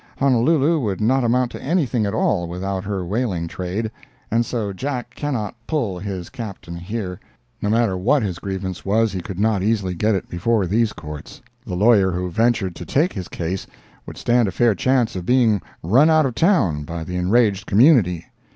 [0.17, 3.91] Honolulu would not amount to anything at all without her whaling trade,
[4.31, 9.37] and so Jack cannot "pull" his Captain here—no matter what his grievance was, he could
[9.39, 13.67] not easily get it before these Courts; the lawyer who ventured to take his case
[14.07, 18.25] would stand a fair chance of being run out of town by the enraged community.